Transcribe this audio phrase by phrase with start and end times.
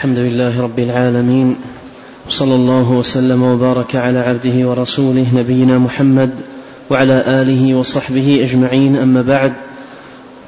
[0.00, 1.56] الحمد لله رب العالمين
[2.28, 6.30] صلى الله وسلم وبارك على عبده ورسوله نبينا محمد
[6.90, 9.52] وعلى آله وصحبه أجمعين أما بعد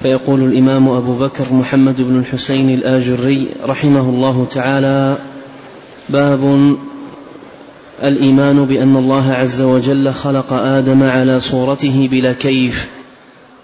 [0.02, 5.16] فيقول الإمام أبو بكر محمد بن الحسين الآجري رحمه الله تعالى
[6.08, 6.76] باب
[8.02, 12.88] الإيمان بأن الله عز وجل خلق آدم على صورته بلا كيف.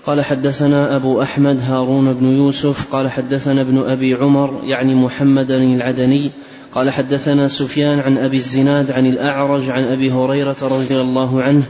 [0.09, 6.31] قال حدثنا أبو أحمد هارون بن يوسف قال حدثنا ابن أبي عمر يعني محمد العدني
[6.73, 11.63] قال حدثنا سفيان عن أبي الزناد عن الأعرج عن أبي هريرة رضي الله عنه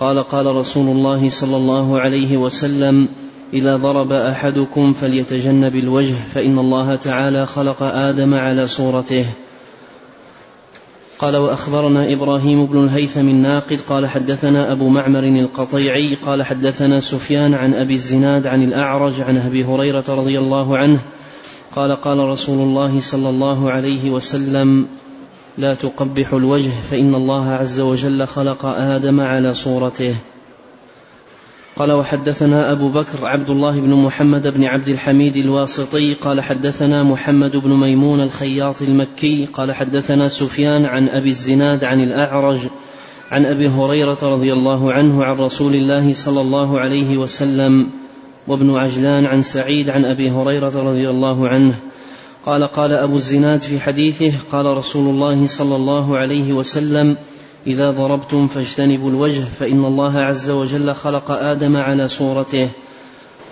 [0.00, 3.08] قال قال رسول الله صلى الله عليه وسلم
[3.54, 9.26] إذا ضرب أحدكم فليتجنب الوجه فإن الله تعالى خلق آدم على صورته.
[11.18, 17.74] قال وأخبرنا إبراهيم بن الهيثم الناقد قال حدثنا أبو معمر القطيعي قال حدثنا سفيان عن
[17.74, 20.98] أبي الزناد عن الأعرج عن أبي هريرة رضي الله عنه
[21.76, 24.86] قال قال رسول الله صلى الله عليه وسلم
[25.58, 30.14] لا تقبح الوجه فإن الله عز وجل خلق آدم على صورته
[31.76, 37.56] قال وحدثنا أبو بكر عبد الله بن محمد بن عبد الحميد الواسطي قال حدثنا محمد
[37.56, 42.58] بن ميمون الخياط المكي قال حدثنا سفيان عن أبي الزناد عن الأعرج
[43.30, 47.88] عن أبي هريرة رضي الله عنه عن رسول الله صلى الله عليه وسلم
[48.48, 51.74] وابن عجلان عن سعيد عن أبي هريرة رضي الله عنه
[52.46, 57.16] قال قال أبو الزناد في حديثه قال رسول الله صلى الله عليه وسلم
[57.66, 62.68] إذا ضربتم فاجتنبوا الوجه فإن الله عز وجل خلق آدم على صورته.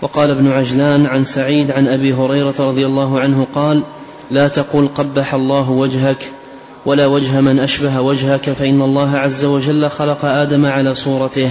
[0.03, 3.83] وقال ابن عجلان عن سعيد عن أبي هريرة رضي الله عنه قال
[4.31, 6.31] لا تقل قبح الله وجهك
[6.87, 11.51] ولا وجه من أشبه وجهك فإن الله عز وجل خلق آدم على صورته.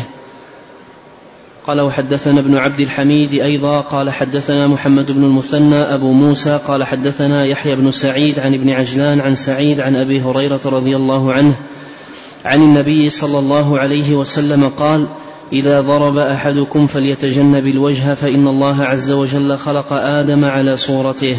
[1.67, 7.45] قال وحدثنا ابن عبد الحميد أيضا قال حدثنا محمد بن المثنى أبو موسى قال حدثنا
[7.45, 11.55] يحيى بن سعيد عن ابن عجلان عن سعيد عن أبي هريرة رضي الله عنه
[12.45, 15.07] عن النبي صلى الله عليه وسلم قال
[15.53, 21.37] إذا ضرب أحدكم فليتجنب الوجه فإن الله عز وجل خلق آدم على صورته.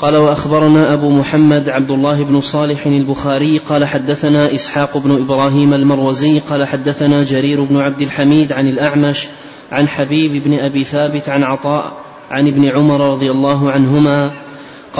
[0.00, 6.38] قال وأخبرنا أبو محمد عبد الله بن صالح البخاري قال حدثنا إسحاق بن إبراهيم المروزي
[6.38, 9.26] قال حدثنا جرير بن عبد الحميد عن الأعمش
[9.72, 11.92] عن حبيب بن أبي ثابت عن عطاء
[12.30, 14.32] عن ابن عمر رضي الله عنهما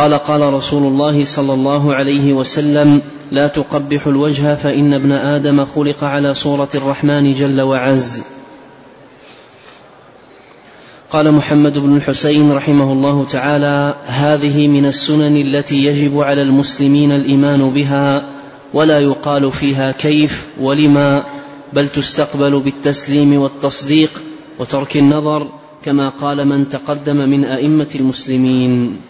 [0.00, 6.04] قال قال رسول الله صلى الله عليه وسلم لا تقبح الوجه فإن ابن آدم خلق
[6.04, 8.22] على صورة الرحمن جل وعز.
[11.10, 17.70] قال محمد بن الحسين رحمه الله تعالى هذه من السنن التي يجب على المسلمين الإيمان
[17.70, 18.26] بها
[18.74, 21.24] ولا يقال فيها كيف ولما
[21.72, 24.22] بل تستقبل بالتسليم والتصديق
[24.58, 25.46] وترك النظر
[25.84, 29.09] كما قال من تقدم من أئمة المسلمين.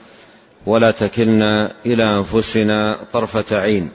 [0.65, 3.91] ولا تكلنا إلى أنفسنا طرفة عين.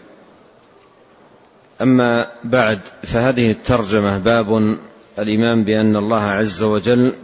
[1.82, 4.78] أما بعد فهذه الترجمة باب
[5.18, 7.14] الإيمان بأن الله عز وجل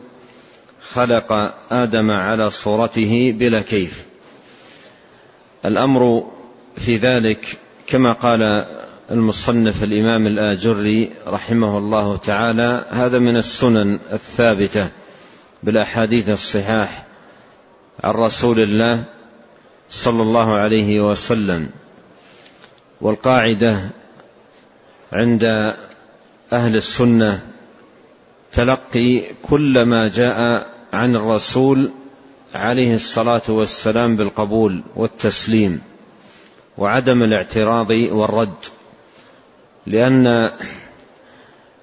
[0.92, 4.06] خلق آدم على صورته بلا كيف.
[5.64, 6.30] الأمر
[6.76, 8.66] في ذلك كما قال
[9.10, 14.88] المصنف الإمام الآجري رحمه الله تعالى هذا من السنن الثابتة
[15.62, 17.06] بالأحاديث الصحاح
[18.04, 19.04] عن رسول الله
[19.92, 21.70] صلى الله عليه وسلم
[23.00, 23.80] والقاعدة
[25.12, 25.44] عند
[26.52, 27.42] أهل السنة
[28.52, 31.90] تلقي كل ما جاء عن الرسول
[32.54, 35.80] عليه الصلاة والسلام بالقبول والتسليم
[36.78, 38.64] وعدم الاعتراض والرد
[39.86, 40.50] لأن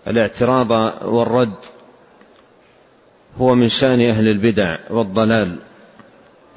[0.07, 0.71] الاعتراض
[1.05, 1.55] والرد
[3.37, 5.59] هو من شأن أهل البدع والضلال.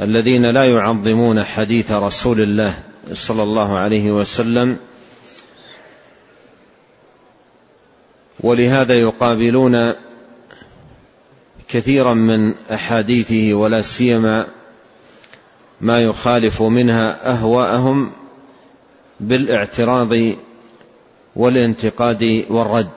[0.03, 2.83] الذين لا يعظمون حديث رسول الله
[3.13, 4.77] صلى الله عليه وسلم.
[8.41, 9.95] ولهذا يقابلون
[11.69, 14.47] كثيرا من أحاديثه ولا سيما
[15.81, 18.13] ما يخالف منها أهواءهم
[19.21, 20.17] بالاعتراض
[21.37, 22.91] والانتقاد والرد.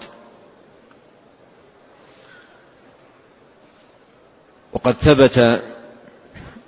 [4.74, 5.64] وقد ثبت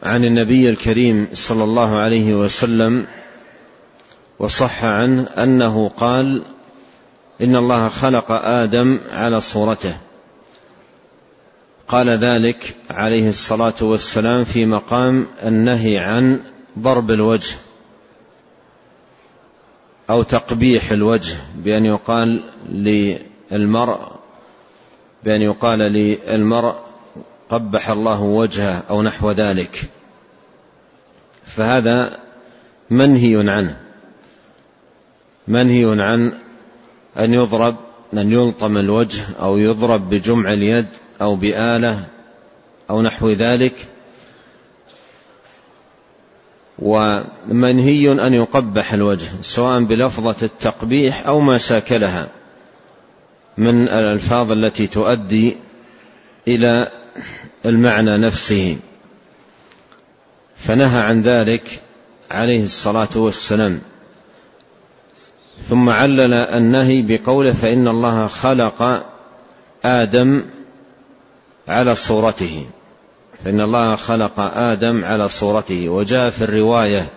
[0.04, 3.08] عن النبي الكريم صلى الله عليه وسلم
[4.40, 6.42] وصح عنه أنه قال
[7.42, 9.98] إن الله خلق آدم على صورته.
[11.88, 16.40] قال ذلك عليه الصلاة والسلام في مقام النهي عن
[16.80, 17.56] ضرب الوجه
[20.10, 24.12] أو تقبيح الوجه بأن يقال للمرء
[25.24, 26.87] بأن يقال للمرء
[27.50, 29.84] قبح الله وجهه أو نحو ذلك.
[31.46, 32.20] فهذا
[32.90, 33.78] منهي عنه.
[35.48, 36.34] منهي عن
[37.20, 37.76] أن يضرب
[38.14, 40.88] أن يلطم الوجه أو يضرب بجمع اليد
[41.22, 42.06] أو بآلة
[42.90, 43.88] أو نحو ذلك.
[46.80, 52.28] ومنهي أن يقبح الوجه سواء بلفظة التقبيح أو ما شاكلها
[53.58, 55.58] من الألفاظ التي تؤدي
[56.48, 56.92] إلى
[57.68, 58.78] المعنى نفسه.
[60.56, 61.82] فنهى عن ذلك
[62.32, 63.82] عليه الصلاة والسلام.
[65.70, 69.06] ثم علل النهي بقوله فإن الله خلق
[69.86, 70.44] آدم
[71.68, 72.66] على صورته.
[73.46, 75.90] فإن الله خلق آدم على صورته.
[75.90, 77.10] وجاء في الرواية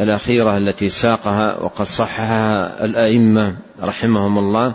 [0.00, 4.74] الأخيرة التي ساقها وقد صححها الأئمة رحمهم الله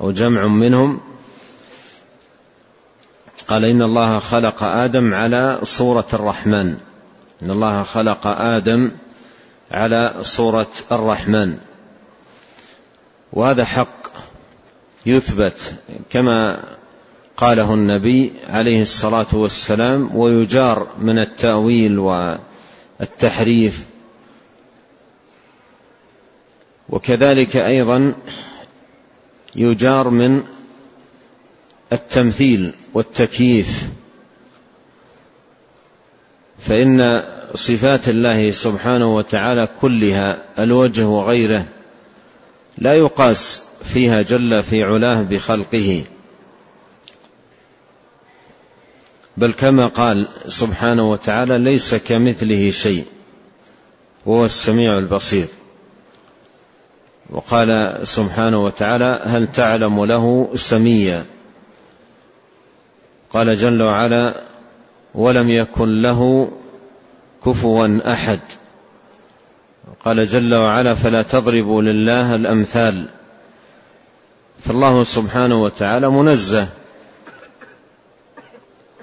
[0.00, 1.00] أو جمع منهم
[3.48, 6.76] قال إن الله خلق آدم على صورة الرحمن.
[7.42, 8.90] إن الله خلق آدم
[9.70, 11.58] على صورة الرحمن.
[13.32, 14.12] وهذا حق
[15.06, 15.74] يثبت
[16.10, 16.64] كما
[17.36, 23.84] قاله النبي عليه الصلاة والسلام ويجار من التأويل والتحريف.
[26.88, 28.14] وكذلك أيضا
[29.56, 30.42] يجار من
[31.92, 33.88] التمثيل والتكييف
[36.58, 37.22] فإن
[37.54, 41.64] صفات الله سبحانه وتعالى كلها الوجه وغيره
[42.78, 46.04] لا يقاس فيها جل في علاه بخلقه.
[49.36, 53.04] بل كما قال سبحانه وتعالى ليس كمثله شيء
[54.26, 55.46] وهو السميع البصير.
[57.30, 61.24] وقال سبحانه وتعالى هل تعلم له سميا؟
[63.36, 64.34] قال جل وعلا
[65.14, 66.50] ولم يكن له
[67.46, 68.40] كفوا أحد.
[70.04, 73.06] قال جل وعلا فلا تضربوا لله الأمثال.
[74.58, 76.68] فالله سبحانه وتعالى منزه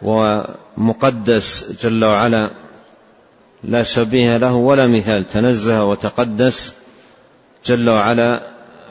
[0.02, 2.52] ومقدس جل وعلا
[3.64, 5.30] لا شبيه له ولا مثال.
[5.30, 6.74] تنزه وتقدس
[7.66, 8.42] جل وعلا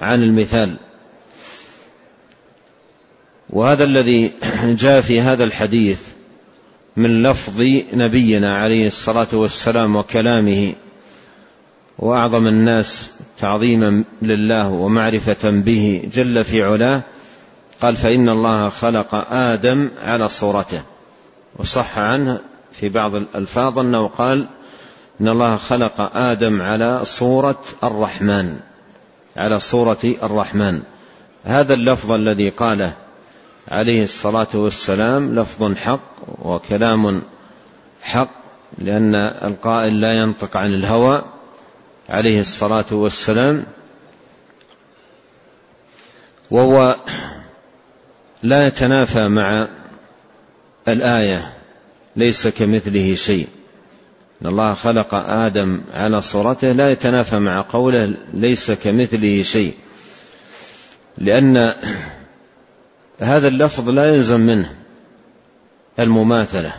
[0.00, 0.76] عن المثال.
[3.52, 4.32] وهذا الذي
[4.64, 6.00] جاء في هذا الحديث
[6.96, 7.60] من لفظ
[7.94, 10.75] نبينا عليه الصلاة والسلام وكلامه
[11.99, 13.10] وأعظم الناس
[13.40, 17.02] تعظيما لله ومعرفة به جل في علاه
[17.82, 20.82] قال فإن الله خلق آدم على صورته
[21.56, 22.40] وصح عنه
[22.72, 24.49] في بعض الألفاظ أنه قال
[25.20, 28.56] إن الله خلق آدم على صورة الرحمن
[29.37, 30.81] على صورة الرحمن.
[31.44, 32.93] هذا اللفظ الذي قاله
[33.69, 36.00] عليه الصلاة والسلام لفظ حق
[36.43, 37.23] وكلام
[38.03, 38.31] حق
[38.79, 41.25] لأن القائل لا ينطق عن الهوى.
[42.09, 43.66] عليه الصلاة والسلام
[46.50, 46.97] وهو
[48.42, 49.69] لا يتنافى مع
[50.88, 51.52] الآية
[52.16, 53.49] ليس كمثله شيء.
[54.42, 59.75] إن الله خلق آدم على صورته لا يتنافى مع قوله ليس كمثله شيء
[61.19, 61.75] لأن
[63.23, 64.75] هذا اللفظ لا يلزم منه
[65.99, 66.73] المماثلة.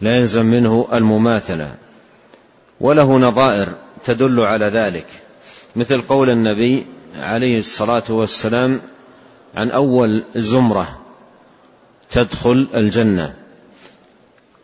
[0.00, 1.74] لا يلزم منه المماثلة.
[2.80, 3.68] وله نظائر
[4.04, 5.06] تدل على ذلك.
[5.76, 6.86] مثل قول النبي
[7.20, 8.80] عليه الصلاة والسلام
[9.54, 10.98] عن أول زمرة
[12.10, 13.34] تدخل الجنة.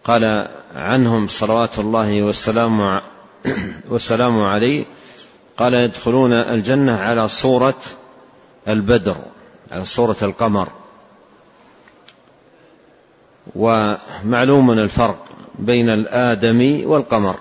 [0.04, 3.00] قال عنهم صلوات الله والسلام
[3.90, 4.84] والسلام عليه
[5.56, 7.80] قال يدخلون الجنة على صورة
[8.68, 9.16] البدر.
[9.82, 10.68] صورة القمر.
[13.56, 15.24] ومعلوم الفرق
[15.58, 17.36] بين الآدم والقمر.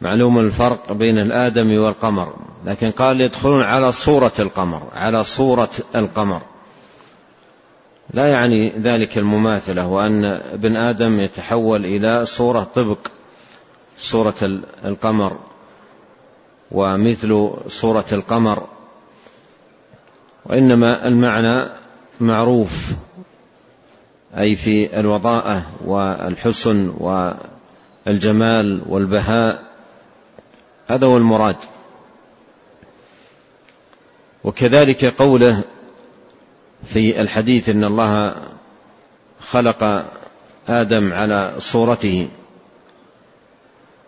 [0.00, 2.34] معلوم الفرق بين الآدم والقمر.
[2.66, 6.40] لكن قال يدخلون على صورة القمر على صورة القمر.
[8.14, 12.98] لا يعني ذلك المماثلة وأن ابن آدم يتحول إلى صورة طبق
[13.98, 15.36] صورة القمر.
[16.72, 18.66] ومثل صورة القمر
[20.46, 21.68] وإنما المعنى
[22.20, 22.90] معروف
[24.38, 26.94] أي في الوضاءة والحسن
[28.06, 29.64] والجمال والبهاء
[30.88, 31.56] هذا هو المراد.
[34.44, 35.62] وكذلك قوله
[36.84, 38.34] في الحديث إن الله
[39.40, 40.04] خلق
[40.68, 42.28] آدم على صورته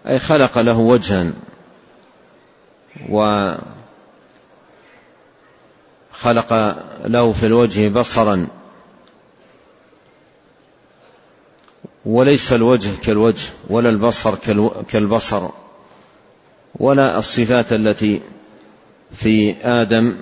[0.08, 1.32] أي خلق له وجها
[6.24, 8.46] له في الوجه بصرا.
[12.06, 14.34] وليس الوجه كالوجه ولا البصر
[14.88, 15.48] كالبصر
[16.74, 18.20] ولا الصفات التي
[19.12, 20.16] في آدم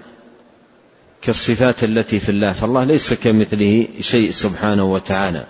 [1.22, 2.52] كالصفات التي في الله.
[2.52, 5.46] فالله ليس كمثله شيء سبحانه وتعالى.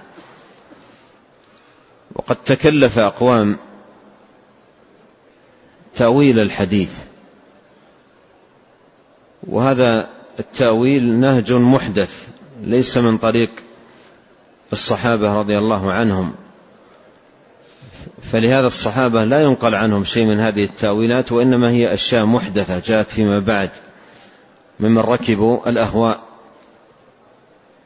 [2.14, 3.56] وقد تكلف أقوام
[5.96, 6.90] تأويل الحديث.
[9.42, 12.28] وهذا التأويل نهج محدث
[12.62, 13.50] ليس من طريق
[14.72, 16.32] الصحابة رضي الله عنهم.
[18.22, 23.40] فلهذا الصحابة لا ينقل عنهم شيء من هذه التأويلات وإنما هي أشياء محدثة جاءت فيما
[23.40, 23.70] بعد
[24.80, 26.20] ممن ركبوا الأهواء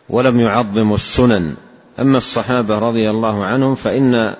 [0.08, 1.54] ولم يعظموا السنن.
[2.00, 4.34] أما الصحابة رضي الله عنهم فإن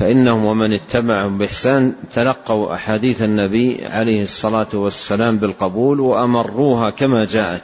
[0.00, 7.62] فإنهم ومن اتبعهم بإحسان تلقوا أحاديث النبي عليه الصلاة والسلام بالقبول وأمروها كما جاءت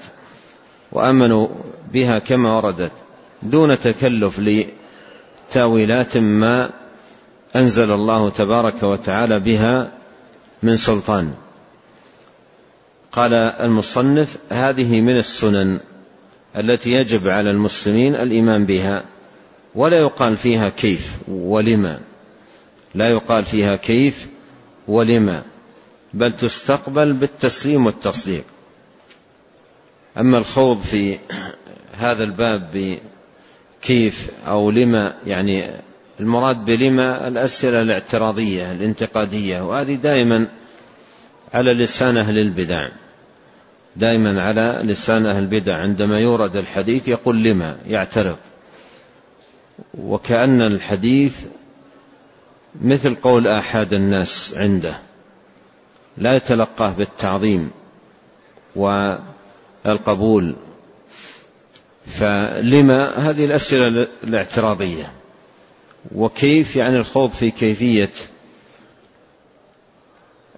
[0.92, 1.48] وأمنوا
[1.92, 2.92] بها كما وردت
[3.42, 4.66] دون تكلف
[5.50, 6.70] لتأويلات ما
[7.56, 9.92] أنزل الله تبارك وتعالى بها
[10.62, 11.32] من سلطان.
[13.12, 15.80] قال المصنف هذه من السنن
[16.56, 19.04] التي يجب على المسلمين الإيمان بها
[19.74, 22.00] ولا يقال فيها كيف ولما.
[22.94, 24.28] لا يقال فيها كيف
[24.88, 25.42] ولما
[26.14, 28.44] بل تستقبل بالتسليم والتصديق.
[30.18, 31.18] أما الخوض في
[31.98, 32.98] هذا الباب
[33.82, 35.70] بكيف أو لما يعني
[36.20, 40.46] المراد بلما الأسئلة الاعتراضية الانتقادية وهذه دائما
[41.54, 42.88] على لسان أهل البدع.
[43.96, 45.76] دائما على لسان أهل البدع.
[45.76, 48.38] عندما يورد الحديث يقول لما يعترض.
[49.98, 51.34] وكأن الحديث
[52.80, 54.98] مثل قول آحاد الناس عنده
[56.18, 57.70] لا يتلقاه بالتعظيم
[58.76, 60.54] والقبول.
[62.06, 65.12] فلما هذه الأسئلة الاعتراضية
[66.14, 68.10] وكيف يعني الخوض في كيفية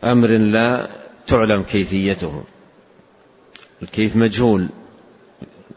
[0.05, 0.89] أمر لا
[1.27, 2.45] تعلم كيفيته؟
[3.83, 4.69] الكيف مجهول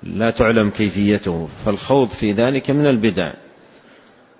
[0.04, 1.50] لا تعلم كيفيته.
[1.66, 3.34] فالخوض في ذلك من البدع.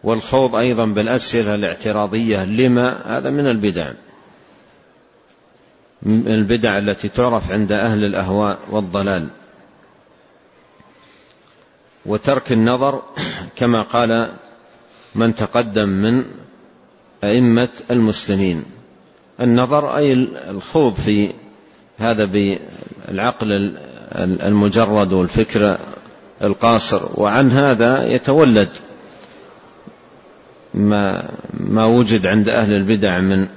[0.08, 2.46] والخوض أيضا بالأسئلة الاعتراضية.
[2.46, 3.92] لما؟ هذا من البدع.
[6.02, 9.28] من البدع التي تعرف عند أهل الأهواء والضلال.
[12.06, 13.02] وترك النظر
[13.56, 14.32] كما قال
[15.16, 16.24] من تقدم من
[17.24, 18.64] أئمة المسلمين.
[19.42, 20.14] النظر أي
[20.50, 21.34] الخوض في
[21.98, 23.78] هذا بالعقل
[24.16, 25.80] المجرد والفكر
[26.42, 27.22] القاصر.
[27.22, 28.70] وعن هذا يتولد
[30.74, 33.48] ما ما وجد عند أهل البدع من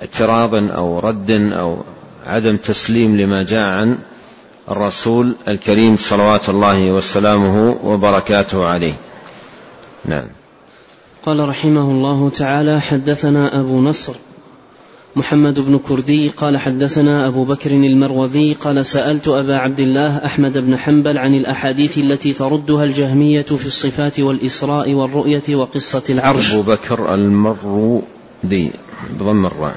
[0.00, 1.84] اعتراض أو رد أو
[2.26, 3.98] عدم تسليم لما جاء عن
[4.70, 8.94] الرسول الكريم صلوات الله وسلامه وبركاته عليه.
[10.04, 10.26] نعم.
[11.26, 14.14] قال رحمه الله تعالى حدثنا أبو نصر
[15.16, 20.76] محمد بن كردي قال حدثنا أبو بكر المروذي قال سألت أبا عبد الله أحمد بن
[20.76, 26.52] حنبل عن الأحاديث التي تردها الجهمية في الصفات والإسراء والرؤية وقصة العرش.
[26.52, 28.70] أبو بكر المروذي
[29.10, 29.76] بضم الراء.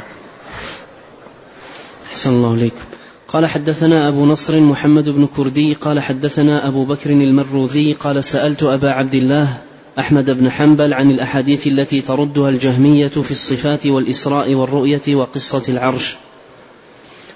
[2.12, 2.86] أحسن الله إليكم.
[3.28, 8.90] قال حدثنا أبو نصر محمد بن كردي قال حدثنا أبو بكر المروذي قال سألت أبا
[8.92, 9.58] عبد الله
[10.00, 16.16] أحمد بن حنبل عن الأحاديث التي تردها الجهمية في الصفات والإسراء والرؤية وقصة العرش.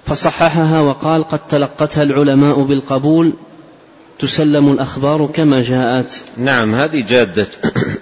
[0.06, 3.34] فصححها وقال قد تلقتها العلماء بالقبول
[4.20, 6.24] تسلم الأخبار كما جاءت.
[6.38, 7.48] نعم هذه جادة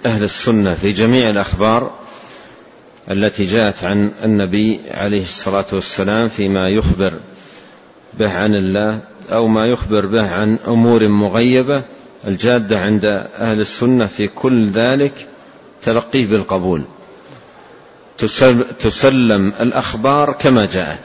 [0.06, 1.90] أهل السنة في جميع الأخبار
[3.10, 7.12] التي جاءت عن النبي عليه الصلاة والسلام فيما يخبر
[8.18, 8.98] به عن الله
[9.32, 11.84] أو ما يخبر به عن أمور مغيبة
[12.26, 13.04] الجادة عند
[13.38, 15.28] أهل السنة في كل ذلك
[15.82, 16.82] تلقيه بالقبول.
[18.78, 21.04] تسلم الأخبار كما جاءت.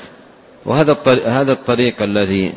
[0.65, 2.53] وهذا هذا الطريق الذي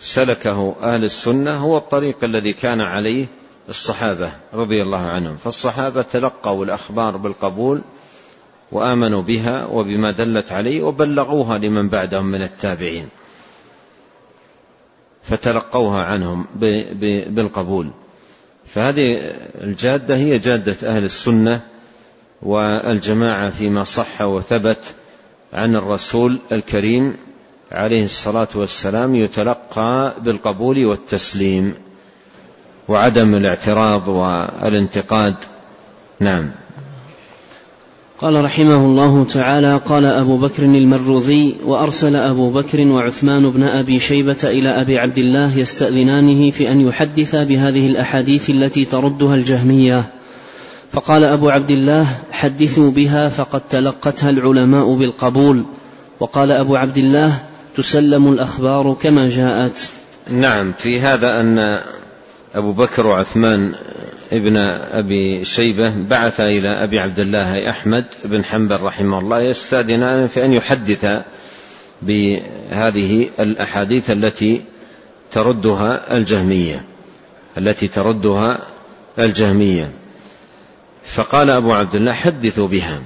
[0.00, 3.26] سلكه أهل السنة هو الطريق الذي كان عليه
[3.68, 5.36] الصحابة رضي الله عنهم.
[5.36, 7.80] فالصحابة تلقوا الأخبار بالقبول
[8.72, 13.08] وآمنوا بها وبما دلت عليه وبلغوها لمن بعدهم من التابعين.
[15.28, 16.46] فتلقوها عنهم
[17.30, 17.90] بالقبول.
[18.66, 19.18] فهذه
[19.60, 21.60] الجادة هي جادة أهل السنة
[22.42, 24.94] والجماعة فيما صح وثبت
[25.52, 27.16] عن الرسول الكريم
[27.72, 31.74] عليه الصلاة والسلام يتلقى بالقبول والتسليم
[32.88, 35.34] وعدم الاعتراض والانتقاد.
[36.20, 36.50] نعم.
[38.20, 44.36] قال رحمه الله تعالى قال أبو بكر المروذي وأرسل أبو بكر وعثمان بن أبي شيبة
[44.44, 50.04] إلى أبي عبد الله يستأذنانه في أن يحدث بهذه الأحاديث التي تردها الجهمية.
[50.92, 55.64] فقال أبو عبد الله حدثوا بها فقد تلقتها العلماء بالقبول.
[56.20, 57.38] وقال أبو عبد الله
[57.76, 59.90] تسلم الأخبار كما جاءت.
[60.30, 61.80] نعم في هذا أن
[62.54, 63.74] أبو بكر وعثمان
[64.32, 70.44] ابن أبي شيبة بعث إلى أبي عبد الله أحمد بن حنبل رحمه الله يستأذنان في
[70.44, 71.06] أن يحدث
[72.02, 74.62] بهذه الأحاديث التي
[75.32, 76.84] تردها الجهمية
[77.58, 78.60] التي تردها
[79.18, 79.90] الجهمية.
[81.04, 83.00] فقال أبو عبد الله حدثوا بها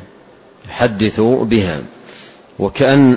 [0.69, 1.81] حدثوا بها.
[2.59, 3.17] وكأن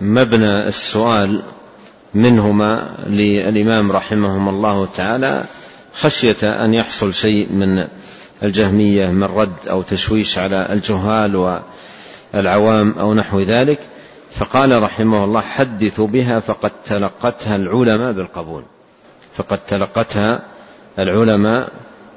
[0.00, 1.42] مبنى السؤال
[2.14, 5.44] منهما للإمام رحمهم الله تعالى
[6.00, 7.88] خشية أن يحصل شيء من
[8.42, 11.60] الجهمية من رد أو تشويش على الجهال
[12.34, 13.80] والعوام أو نحو ذلك.
[14.32, 18.62] فقال رحمه الله حدثوا بها فقد تلقتها العلماء بالقبول.
[19.36, 20.42] فقد تلقتها
[20.98, 21.72] العلماء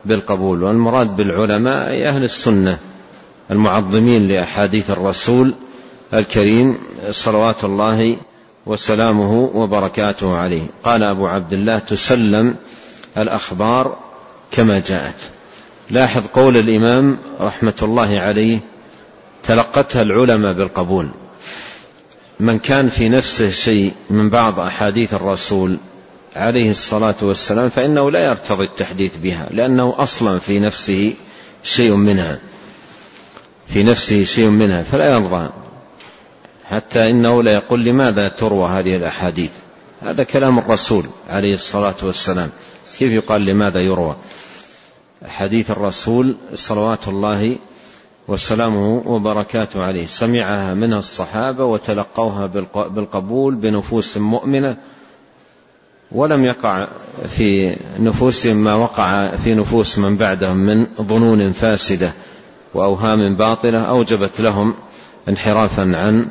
[0.05, 0.63] بالقبول.
[0.63, 2.77] والمراد بالعلماء أي أهل السنة
[3.51, 5.53] المعظمين لأحاديث الرسول
[6.13, 6.77] الكريم
[7.12, 8.17] صلوات الله
[8.65, 10.63] وسلامه وبركاته عليه.
[10.83, 12.55] قال أبو عبد الله تسلم
[13.21, 13.97] الأخبار
[14.51, 15.15] كما جاءت.
[15.89, 18.59] لاحظ قول الإمام رحمة الله عليه
[19.43, 21.09] تلقتها العلماء بالقبول.
[22.39, 25.77] من كان في نفسه شيء من بعض أحاديث الرسول
[26.35, 31.13] عليه الصلاة والسلام فإنه لا يرتضي التحديث بها لأنه أصلا في نفسه
[31.63, 32.39] شيء منها.
[33.67, 35.49] في نفسه شيء منها فلا يرضى
[36.65, 39.49] حتى إنه لا يقول لماذا تروى هذه الأحاديث.
[40.01, 42.49] هذا كلام الرسول عليه الصلاة والسلام.
[42.97, 44.15] كيف يقال لماذا يروى؟
[45.27, 47.57] حديث الرسول صلوات الله
[48.27, 50.07] وسلامه وبركاته عليه.
[50.07, 54.77] سمعها منها الصحابة وتلقوها بالقبول بنفوس مؤمنة
[56.12, 56.88] ولم يقع
[57.27, 62.13] في نفوسهم ما وقع في نفوس من بعدهم من ظنون فاسدة
[62.73, 64.73] وأوهام باطلة أوجبت لهم
[65.29, 66.27] انحرافا عن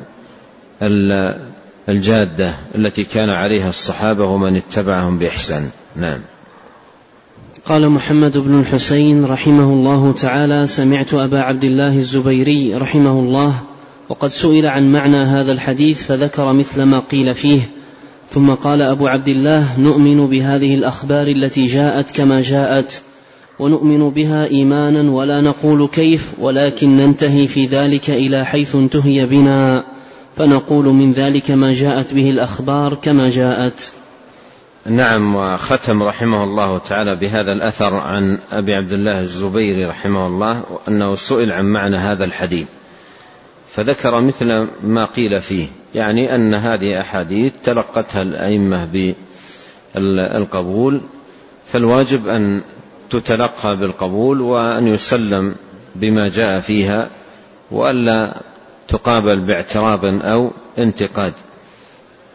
[1.89, 5.69] الجادة التي كان عليها الصحابة ومن اتبعهم بإحسان.
[5.95, 6.19] نعم.
[7.65, 13.53] قال محمد بن الحسين رحمه الله تعالى سمعت أبا عبد الله الزبيري رحمه الله
[14.09, 17.61] وقد سئل عن معنى هذا الحديث فذكر مثل ما قيل فيه.
[18.29, 23.01] ثم قال أبو عبد الله نؤمن بهذه الأخبار التي جاءت كما جاءت
[23.59, 29.98] ونؤمن بها إيمانا ولا نقول كيف ولكن ننتهي في ذلك إلى حيث انتهي بنا.
[30.35, 33.91] فنقول من ذلك ما جاءت به الأخبار كما جاءت.
[34.85, 41.15] نعم وختم رحمه الله تعالى بهذا الأثر عن أبي عبد الله الزبيري رحمه الله أنه
[41.15, 42.67] سئل عن معنى هذا الحديث.
[43.75, 49.13] فذكر مثل ما قيل فيه يعني أن هذه أحاديث تلقتها الأئمة
[49.95, 51.01] بالقبول
[51.67, 52.61] فالواجب أن
[53.09, 55.55] تتلقى بالقبول وأن يسلم
[55.95, 57.09] بما جاء فيها
[57.71, 58.41] وألا
[58.89, 61.33] تقابل باعتراض أو انتقاد.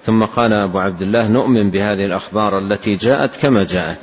[0.04, 4.00] ثم قال أبو عبد الله نؤمن بهذه الأخبار التي جاءت كما جاءت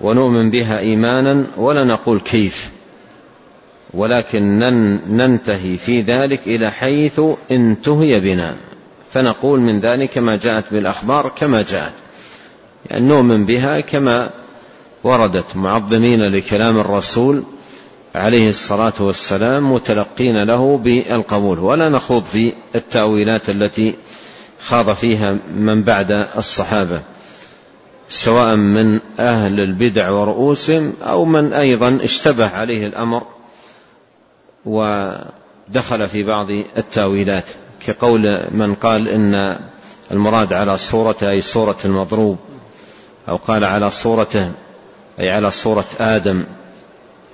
[0.00, 2.70] ونؤمن بها إيمانا ولا نقول كيف
[3.94, 4.58] ولكن
[5.08, 7.20] ننتهي في ذلك إلى حيث
[7.50, 8.56] انتهي بنا.
[9.12, 11.92] فنقول من ذلك ما جاءت بالأخبار كما جاءت.
[12.90, 14.30] يعني نؤمن بها كما
[15.04, 17.42] وردت معظمين لكلام الرسول
[18.16, 21.58] عليه الصلاة والسلام متلقين له بالقبول.
[21.58, 23.94] ولا نخوض في التأويلات التي
[24.66, 27.02] خاض فيها من بعد الصحابة
[28.08, 33.22] سواء من أهل البدع ورؤوسهم أو من أيضا اشتبه عليه الأمر
[34.64, 37.44] ودخل في بعض التأويلات.
[37.86, 39.58] كقول من قال إن
[40.10, 42.36] المراد على صورته أي صورة المضروب
[43.28, 44.52] أو قال على صورته
[45.20, 46.44] أي على صورة آدم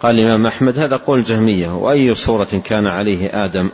[0.02, 3.68] قال الإمام أحمد هذا قول جهمية وأي صورة كان عليه آدم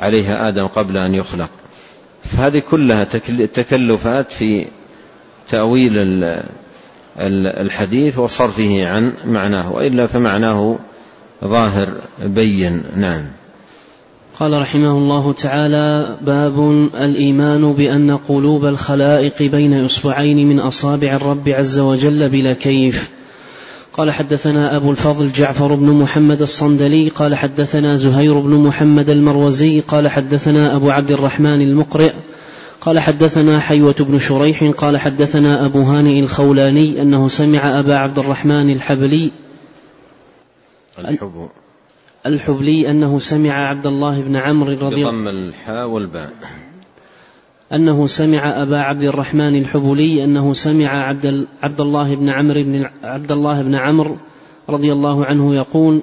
[0.00, 1.48] عليها آدم قبل أن يخلق.
[2.24, 3.04] فهذه كلها
[3.54, 4.66] تكلفات في
[5.50, 5.92] تأويل
[7.18, 10.78] الحديث وصرفه عن معناه وإلا فمعناه
[11.44, 12.82] ظاهر بين.
[12.96, 13.24] نعم.
[14.40, 21.78] قال رحمه الله تعالى باب الإيمان بأن قلوب الخلائق بين أصبعين من أصابع الرب عز
[21.78, 23.10] وجل بلا كيف.
[23.92, 30.08] قال حدثنا أبو الفضل جعفر بن محمد الصندلي قال حدثنا زهير بن محمد المروزي قال
[30.08, 32.12] حدثنا أبو عبد الرحمن المقرئ
[32.80, 38.70] قال حدثنا حيوة بن شريح قال حدثنا أبو هانئ الخولاني أنه سمع أبا عبد الرحمن
[38.70, 39.30] الحبلي
[40.98, 41.48] الحب.
[42.26, 46.32] الحبلي أنه سمع عبد الله بن عمرو رضي بضم الحاء والباء.
[47.72, 53.32] أنه سمع أبا عبد الرحمن الحبلي أنه سمع عبد عبد الله بن عمرو بن عبد
[53.32, 54.16] الله بن عمرو
[54.68, 56.02] رضي الله عنه يقول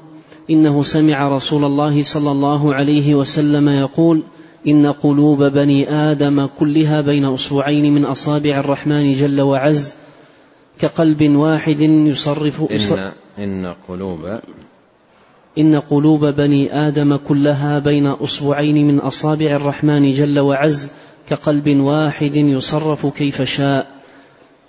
[0.49, 4.21] إنه سمع رسول الله صلى الله عليه وسلم يقول
[4.67, 9.95] إن قلوب بني آدم كلها بين أصبعين من أصابع الرحمن جل وعز
[10.79, 14.39] كقلب واحد يصرف إن, إن قلوب
[15.58, 20.91] إن قلوب بني آدم كلها بين أصبعين من أصابع الرحمن جل وعز
[21.30, 23.88] كقلب واحد يصرف كيف شاء.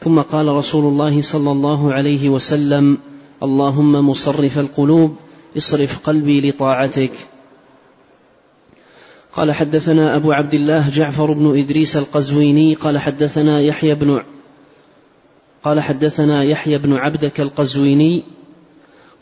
[0.00, 2.98] ثم قال رسول الله صلى الله عليه وسلم
[3.42, 5.16] اللهم مصرف القلوب
[5.56, 7.12] اصرف قلبي لطاعتك.
[9.32, 14.22] قال حدثنا أبو عبد الله جعفر بن إدريس القزويني قال حدثنا يحيى بن
[15.64, 18.24] قال حدثنا يحيى بن عبدك القزويني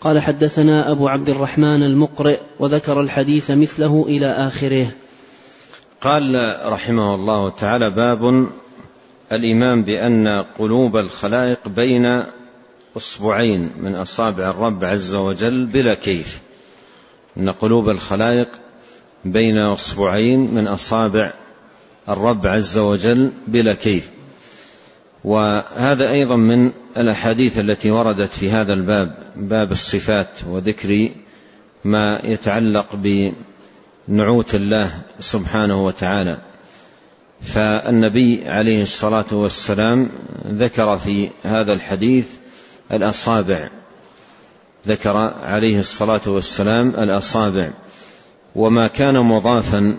[0.01, 4.91] قال حدثنا أبو عبد الرحمن المقرئ وذكر الحديث مثله إلى آخره.
[6.01, 8.49] قال رحمه الله تعالى باب
[9.33, 12.23] الإيمان بأن قلوب الخلائق بين
[12.97, 16.41] أصبعين من أصابع الرب عز وجل بلا كيف.
[17.37, 18.49] أن قلوب الخلائق
[19.25, 21.33] بين أصبعين من أصابع
[22.09, 24.11] الرب عز وجل بلا كيف.
[25.25, 31.09] وهذا أيضا من الأحاديث التي وردت في هذا الباب باب الصفات وذكر
[31.85, 32.97] ما يتعلق
[34.09, 34.91] بنعوت الله
[35.21, 36.39] سبحانه وتعالى.
[37.43, 40.11] فالنبي عليه الصلاة والسلام
[40.47, 42.27] ذكر في هذا الحديث
[42.93, 43.71] الأصابع.
[44.89, 47.71] ذكر عليه الصلاة والسلام الأصابع.
[48.55, 49.97] وما كان مضافا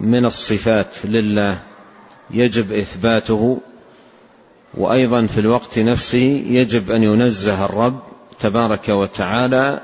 [0.00, 1.58] من الصفات لله
[2.30, 3.58] يجب إثباته
[4.74, 8.00] وأيضا في الوقت نفسه يجب أن ينزه الرب
[8.40, 9.80] تبارك وتعالى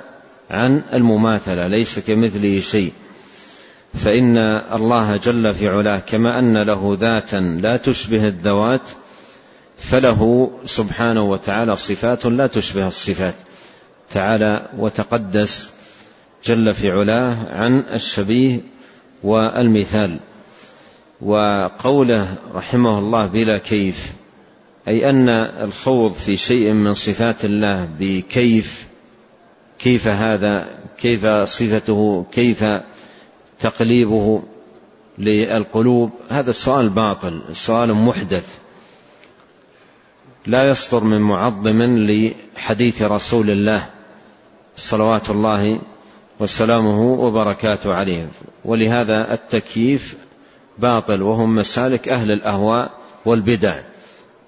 [0.50, 2.92] عن المماثلة ليس كمثله شيء.
[3.94, 4.36] فإن
[4.72, 8.88] الله جل في علاه كما أن له ذاتا لا تشبه الذوات
[9.78, 13.34] فله سبحانه وتعالى صفات لا تشبه الصفات.
[14.10, 15.70] تعالى وتقدس
[16.44, 18.60] جل في علاه عن الشبيه
[19.22, 20.20] والمثال.
[21.22, 24.12] وقوله رحمه الله بلا كيف
[24.88, 28.86] أي أن الخوض في شيء من صفات الله بكيف
[29.78, 32.64] كيف هذا كيف صفته كيف
[33.62, 34.42] تقليبه
[35.18, 36.10] للقلوب.
[36.28, 38.58] هذا السؤال باطل سؤال محدث.
[40.46, 43.86] لا يصدر من معظم لحديث رسول الله
[44.76, 45.80] صلوات الله
[46.40, 48.28] وسلامه وبركاته عليهم
[48.64, 50.16] ولهذا التكييف
[50.78, 52.90] باطل وهم مسالك أهل الأهواء
[53.24, 53.80] والبدع.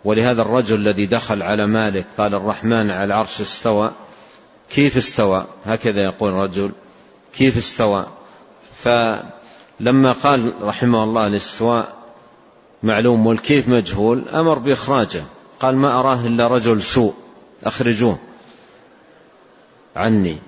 [0.05, 3.93] ولهذا الرجل الذي دخل على مالك قال الرحمن على العرش استوى
[4.71, 6.73] كيف استوى؟ هكذا يقول رجل
[7.35, 8.07] كيف استوى؟
[8.85, 11.93] فلما قال رحمه الله الاستواء
[12.83, 15.23] معلوم والكيف مجهول أمر بإخراجه.
[15.61, 17.15] قال ما أراه إلا رجل سوء
[17.65, 18.19] أخرجوه
[19.97, 20.39] عني.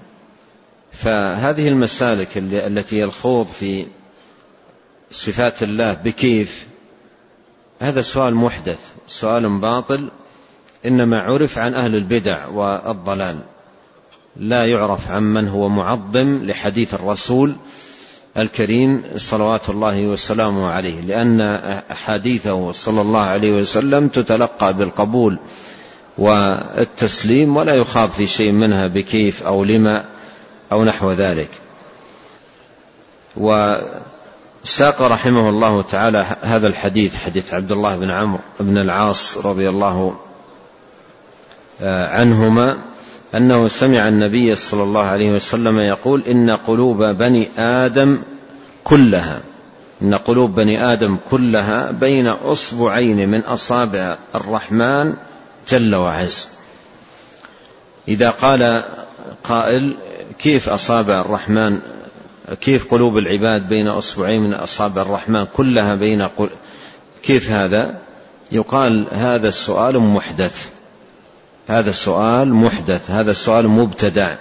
[0.92, 3.86] فهذه المسالك التي الخوض في
[5.10, 6.66] صفات الله بكيف
[7.80, 10.08] هذا سؤال محدث سؤال باطل
[10.86, 13.38] إنما عرف عن أهل البدع والضلال.
[14.36, 17.56] لا يعرف عن من هو معظم لحديث الرسول
[18.38, 21.40] الكريم صلوات الله وسلامه عليه لأن
[21.90, 25.38] أحاديثه صلى الله عليه وسلم تتلقى بالقبول
[26.18, 30.04] والتسليم ولا يخاف في شيء منها بكيف أو لما
[30.72, 31.48] أو نحو ذلك.
[33.36, 40.16] وساق رحمه الله تعالى هذا الحديث حديث عبد الله بن عمرو بن العاص رضي الله
[41.80, 42.78] عنهما
[43.34, 48.22] أنه سمع النبي صلى الله عليه وسلم يقول إن قلوب بني آدم
[48.84, 49.40] كلها
[50.02, 55.14] إن قلوب بني آدم كلها بين أصبعين من أصابع الرحمن
[55.68, 56.48] جل وعز.
[58.08, 58.82] إذا قال
[59.44, 59.96] قائل
[60.38, 61.78] كيف أصابع الرحمن
[62.60, 66.50] كيف قلوب العباد بين أصبعين من أصابع الرحمن كلها بين قل
[67.22, 67.98] كيف هذا؟
[68.52, 70.70] يقال هذا السؤال محدث.
[71.66, 74.36] هذا السؤال محدث هذا السؤال مبتدع.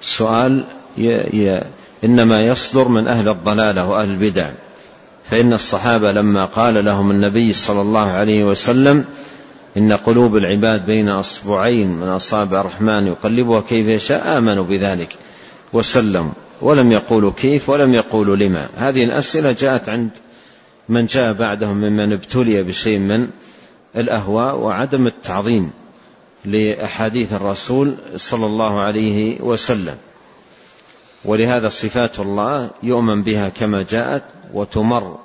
[0.00, 0.64] سؤال
[0.98, 1.08] ي...
[1.08, 1.64] ي...
[2.04, 4.50] إنما يصدر من أهل الضلالة وأهل البدع.
[5.30, 9.04] فإن الصحابة لما قال لهم النبي صلى الله عليه وسلم
[9.76, 15.16] إن قلوب العباد بين أصبعين من أصابع الرحمن يقلبها كيف يشاء آمنوا بذلك.
[15.72, 18.68] وسلموا ولم يقولوا كيف ولم يقولوا لما.
[18.76, 20.10] هذه الأسئلة جاءت عند
[20.88, 23.28] من جاء بعدهم ممن ابتلي بشيء من
[23.96, 25.70] الأهواء وعدم التعظيم.
[26.44, 29.96] لأحاديث الرسول صلى الله عليه وسلم.
[31.24, 34.22] ولهذا صفات الله يؤمن بها كما جاءت
[34.54, 35.18] وتمر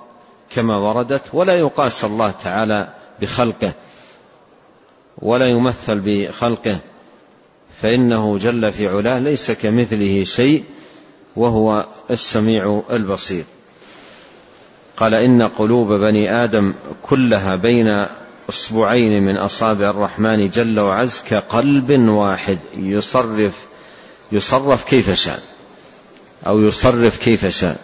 [0.50, 3.74] كما وردت ولا يقاس الله تعالى بخلقه
[5.18, 6.78] ولا يمثل بخلقه
[7.82, 10.64] فإنه جل في علاه ليس كمثله شيء
[11.36, 13.44] وهو السميع البصير.
[14.98, 18.06] قال إن قلوب بني آدم كلها بين
[18.50, 22.58] اصبعين من أصابع الرحمن جل وعز كقلب واحد.
[22.78, 23.54] يصرف
[24.32, 25.40] يصرف كيف شاء
[26.48, 27.78] أو يصرف كيف شاء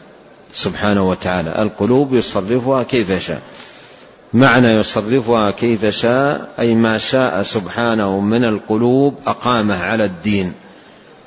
[0.54, 1.62] سبحانه وتعالى.
[1.62, 3.41] القلوب يصرفها كيف شاء
[4.34, 10.54] معنى يصرفها كيف شاء أي ما شاء سبحانه من القلوب أقامه على الدين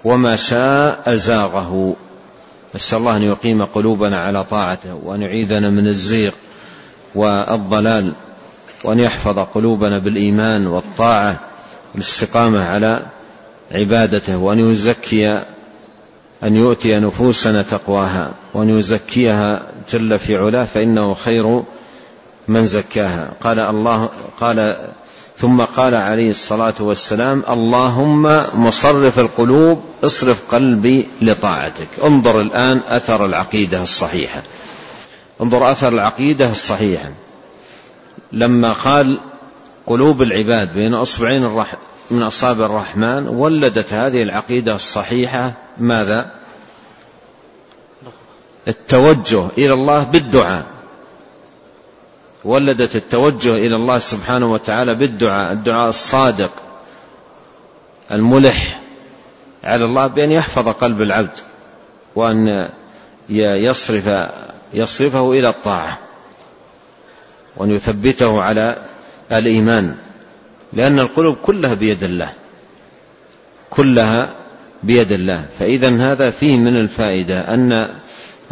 [0.04, 1.96] وما شاء أزاغه.
[2.74, 6.32] نسال الله أن يقيم قلوبنا على طاعته وأن يعيذنا من الزيغ
[7.14, 8.12] والضلال.
[8.86, 11.40] وأن يحفظ قلوبنا بالإيمان والطاعة
[11.94, 13.02] والاستقامة على
[13.72, 15.42] عبادته وأن يزكي
[16.42, 21.62] أن يؤتي نفوسنا تقواها وأن يزكيها جل في علاه فإنه خير
[22.48, 23.32] من زكاها.
[23.40, 24.08] قال الله
[24.40, 24.76] قال
[25.38, 31.88] ثم قال عليه الصلاة والسلام اللهم مصرف القلوب اصرف قلبي لطاعتك.
[32.04, 34.42] انظر الآن أثر العقيدة الصحيحة.
[35.40, 37.10] انظر أثر العقيدة الصحيحة.
[38.32, 39.20] لما قال
[39.86, 41.74] قلوب العباد بين أصبعين الرح
[42.10, 46.30] من أصابع الرحمن ولدت هذه العقيدة الصحيحة ماذا؟
[48.68, 50.64] التوجه إلى الله بالدعاء
[52.44, 56.50] ولدت التوجه إلى الله سبحانه وتعالى بالدعاء الدعاء الصادق
[58.10, 58.80] الملح
[59.64, 61.38] على الله بأن يحفظ قلب العبد
[62.14, 62.68] وأن
[63.28, 64.30] يصرف
[64.74, 65.98] يصرفه إلى الطاعة
[67.56, 68.82] وأن يثبته على
[69.32, 69.94] الإيمان
[70.72, 72.32] لأن القلوب كلها بيد الله
[73.70, 74.34] كلها
[74.82, 75.46] بيد الله.
[75.58, 77.90] فإذا هذا فيه من الفائدة أن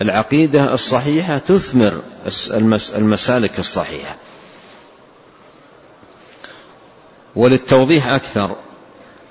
[0.00, 2.02] العقيدة الصحيحة تثمر
[2.96, 4.16] المسالك الصحيحة.
[7.36, 8.56] وللتوضيح أكثر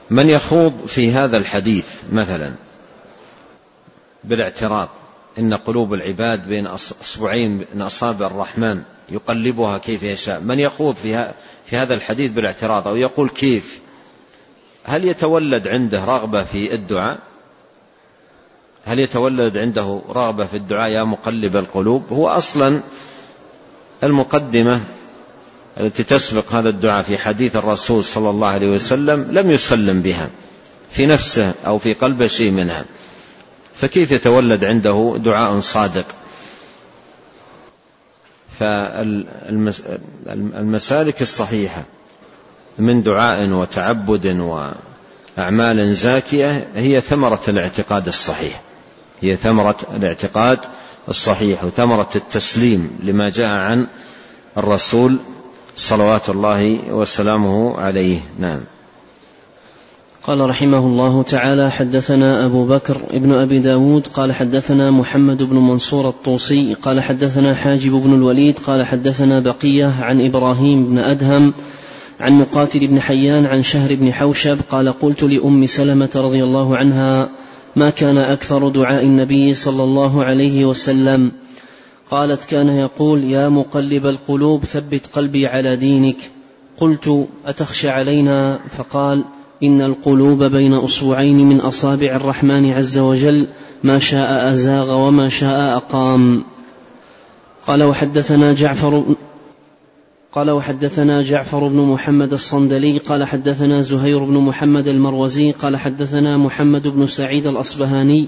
[0.10, 2.54] من يخوض في هذا الحديث مثلا
[4.24, 4.90] بالاعتراض
[5.40, 10.40] إن قلوب العباد بين أصبعين من أصابع الرحمن يقلبها كيف يشاء.
[10.40, 11.32] من يخوض في,
[11.66, 13.82] في هذا الحديث بالاعتراض أو يقول كيف؟
[14.84, 17.20] هل يتولد عنده رغبة في الدعاء؟
[18.86, 22.82] هل يتولد عنده رغبة في الدعاء يا مقلب القلوب؟ هو أصلا
[24.04, 24.82] المقدمة
[25.80, 30.30] التي تسبق هذا الدعاء في حديث الرسول صلى الله عليه وسلم لم يسلم بها
[30.92, 32.86] في نفسه أو في قلبه شيء منها.
[33.84, 36.06] فكيف يتولد عنده دعاء صادق؟
[40.24, 41.84] فالمسالك الصحيحة
[42.80, 44.26] من دعاء وتعبد
[45.38, 48.62] وأعمال زاكية هي ثمرة الاعتقاد الصحيح.
[49.22, 50.60] هي ثمرة الاعتقاد
[51.10, 53.88] الصحيح وثمرة التسليم لما جاء عن
[54.58, 55.18] الرسول
[55.76, 58.20] صلوات الله وسلامه عليه.
[58.40, 58.60] نعم.
[60.24, 66.10] قال رحمه الله تعالى حدثنا أبو بكر ابن أبي داود قال حدثنا محمد بن منصور
[66.10, 71.54] الطوسي قال حدثنا حاجب بن الوليد قال حدثنا بقية عن إبراهيم بن أدهم
[72.20, 77.30] عن مقاتل بن حيان عن شهر بن حوشب قال قلت لأم سلمة رضي الله عنها
[77.76, 81.32] ما كان أكثر دعاء النبي صلى الله عليه وسلم؟
[82.12, 86.18] قالت كان يقول يا مقلب القلوب ثبت قلبي على دينك.
[86.78, 89.24] قلت أتخشى علينا؟ فقال
[89.64, 93.48] إن القلوب بين أصبعين من أصابع الرحمن عز وجل
[93.84, 96.44] ما شاء أزاغ وما شاء أقام.
[97.68, 99.04] قال وحدثنا جعفر
[100.34, 106.88] قال وحدثنا جعفر بن محمد الصندلي قال حدثنا زهير بن محمد المروزي قال حدثنا محمد
[106.88, 108.28] بن سعيد الأصبهاني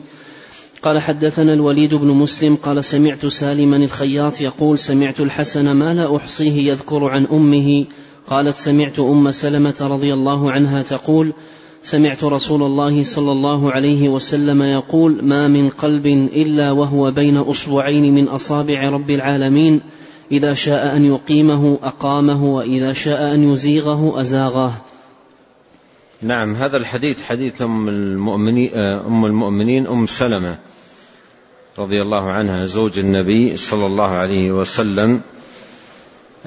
[0.82, 6.72] قال حدثنا الوليد بن مسلم قال سمعت سالما الخياط يقول سمعت الحسن ما لا أحصيه
[6.72, 7.86] يذكر عن أمه
[8.30, 11.34] قالت سمعت أم سلمة رضي الله عنها تقول
[11.84, 18.14] سمعت رسول الله صلى الله عليه وسلم يقول ما من قلب إلا وهو بين أصبعين
[18.14, 19.82] من أصابع رب العالمين
[20.32, 24.74] إذا شاء أن يقيمه أقامه وإذا شاء أن يزيغه أزاغه.
[26.22, 30.58] نعم هذا الحديث حديث أم المؤمنين أم المؤمنين أم سلمة
[31.80, 35.45] رضي الله عنها زوج النبي صلى الله عليه وسلم آه،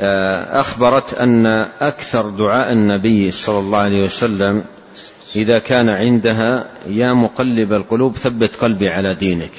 [0.00, 1.46] أخبرت أن
[1.80, 4.64] أكثر دعاء النبي صلى الله عليه وسلم
[5.37, 9.50] إذا كان عندها يا مقلب القلوب ثبت قلبي على دينك.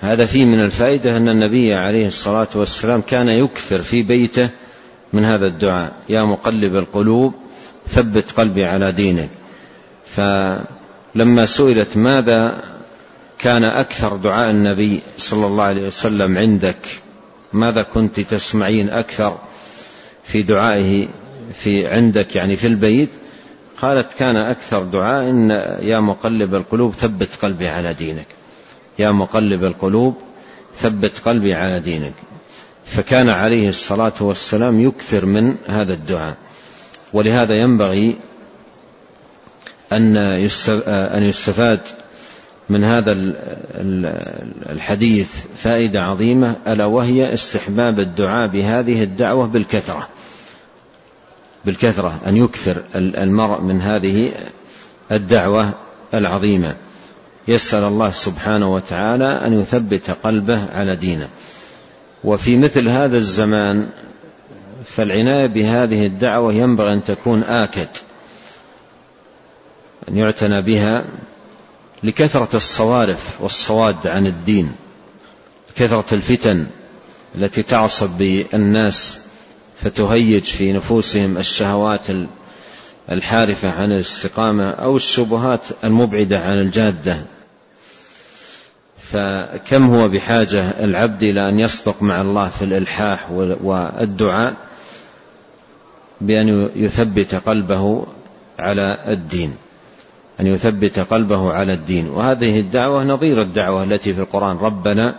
[0.00, 4.48] هذا فيه من الفائدة أن النبي عليه الصلاة والسلام كان يكثر في بيته
[5.12, 5.92] من هذا الدعاء.
[6.08, 7.34] يا مقلب القلوب
[7.88, 9.28] ثبت قلبي على دينك.
[10.16, 12.62] فلما سئلت ماذا
[13.38, 16.76] كان أكثر دعاء النبي صلى الله عليه وسلم عندك؟
[17.52, 19.38] ماذا كنت تسمعين أكثر؟
[20.26, 21.08] في دعائه
[21.54, 23.08] في عندك يعني في البيت.
[23.82, 28.26] قالت كان أكثر دعاء إن يا مقلب القلوب ثبت قلبي على دينك.
[28.98, 30.14] يا مقلب القلوب
[30.76, 32.12] ثبت قلبي على دينك.
[32.84, 36.36] فكان عليه الصلاة والسلام يكثر من هذا الدعاء.
[37.12, 38.16] ولهذا ينبغي
[39.92, 40.16] أن
[41.22, 41.80] يستفاد
[42.68, 43.12] من هذا
[44.70, 50.08] الحديث فائدة عظيمة ألا وهي استحباب الدعاء بهذه الدعوة بالكثرة.
[51.64, 54.32] بالكثرة أن يكثر المرء من هذه
[55.12, 55.70] الدعوة
[56.14, 56.76] العظيمة.
[57.48, 61.28] يسأل الله سبحانه وتعالى أن يثبت قلبه على دينه.
[62.24, 63.88] وفي مثل هذا الزمان
[64.84, 67.88] فالعناية بهذه الدعوة ينبغي أن تكون آكد
[70.08, 71.04] أن يعتنى بها
[72.06, 74.72] لكثرة الصوارف والصواد عن الدين
[75.76, 76.66] كثرة الفتن
[77.34, 79.18] التي تعصب بالناس
[79.82, 82.06] فتهيج في نفوسهم الشهوات
[83.10, 87.18] الحارفة عن الاستقامة أو الشبهات المبعدة عن الجادة.
[88.98, 94.56] فكم هو بحاجة العبد إلى أن يصدق مع الله في الإلحاح والدعاء
[96.20, 98.06] بأن يثبت قلبه
[98.58, 99.54] على الدين؟
[100.40, 102.08] أن يثبت قلبه على الدين.
[102.08, 105.14] وهذه الدعوة نظير الدعوة التي في القرآن ربنا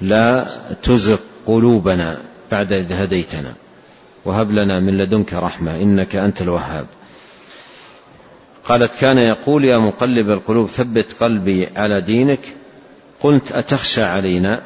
[0.00, 0.46] لا
[0.82, 2.18] تزغ قلوبنا
[2.50, 3.52] بعد إذ هديتنا.
[4.24, 6.86] وهب لنا من لدنك رحمة إنك أنت الوهاب.
[8.64, 12.40] قالت كان يقول يا مقلب القلوب ثبت قلبي على دينك.
[13.20, 14.62] قلت أتخشى علينا؟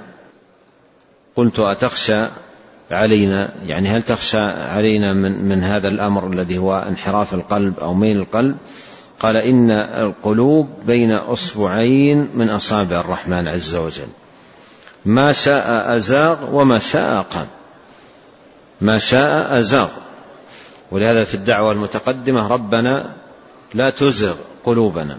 [1.37, 2.26] قلت أتخشى
[2.90, 3.52] علينا.
[3.66, 8.57] يعني هل تخشى علينا من, من هذا الأمر الذي هو انحراف القلب أو ميل القلب؟
[9.20, 14.09] قال إن القلوب بين أصبعين من أصابع الرحمن عز وجل.
[15.04, 17.46] ما شاء أزاغ وما شاء أقام
[18.81, 19.88] ما شاء أزاغ.
[20.90, 23.14] ولهذا في الدعوة المتقدمة ربنا
[23.74, 25.16] لا تزغ قلوبنا.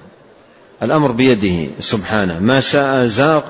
[0.83, 2.39] الأمر بيده سبحانه.
[2.39, 3.41] ما شاء زاغ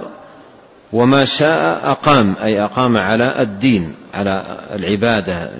[0.93, 2.35] وما شاء أقام.
[2.43, 5.51] أي أقام على الدين على العبادة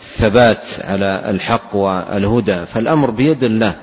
[0.00, 3.74] الثبات على الحق والهدى فالأمر بيد الله.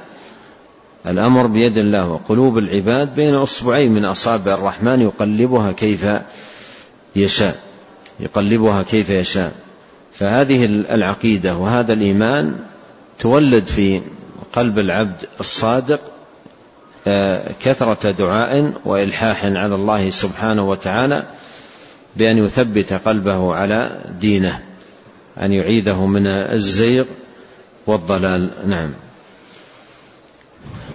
[1.08, 6.06] الأمر بيد الله وقلوب العباد بين أصبعين من أصابع الرحمن يقلبها كيف
[7.16, 7.56] يشاء
[8.20, 9.52] يقلبها كيف يشاء.
[10.14, 12.56] فهذه العقيدة وهذا الإيمان
[13.20, 14.02] تولد في
[14.54, 16.00] قلب العبد الصادق
[17.08, 21.24] آه، كثرة دعاء وإلحاح على الله سبحانه وتعالى
[22.16, 24.67] بأن يثبت قلبه على دينه.
[25.42, 27.06] أن يعيده من الزيغ
[27.88, 28.50] والضلال.
[28.68, 28.90] نعم.